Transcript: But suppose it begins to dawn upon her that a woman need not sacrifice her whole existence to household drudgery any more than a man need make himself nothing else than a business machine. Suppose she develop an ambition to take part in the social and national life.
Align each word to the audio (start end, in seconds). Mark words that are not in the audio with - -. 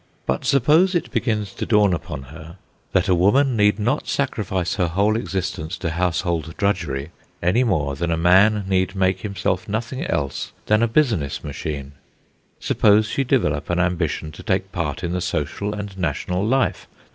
But 0.25 0.45
suppose 0.45 0.95
it 0.95 1.11
begins 1.11 1.53
to 1.53 1.63
dawn 1.63 1.93
upon 1.93 2.23
her 2.33 2.57
that 2.91 3.07
a 3.07 3.13
woman 3.13 3.55
need 3.55 3.77
not 3.77 4.07
sacrifice 4.07 4.73
her 4.73 4.87
whole 4.87 5.15
existence 5.15 5.77
to 5.77 5.91
household 5.91 6.55
drudgery 6.57 7.11
any 7.43 7.63
more 7.63 7.95
than 7.95 8.09
a 8.09 8.17
man 8.17 8.63
need 8.67 8.95
make 8.95 9.19
himself 9.19 9.67
nothing 9.69 10.03
else 10.05 10.53
than 10.65 10.81
a 10.81 10.87
business 10.87 11.43
machine. 11.43 11.91
Suppose 12.59 13.05
she 13.09 13.23
develop 13.23 13.69
an 13.69 13.77
ambition 13.79 14.31
to 14.31 14.41
take 14.41 14.71
part 14.71 15.03
in 15.03 15.11
the 15.11 15.21
social 15.21 15.71
and 15.75 15.95
national 15.99 16.43
life. 16.43 16.87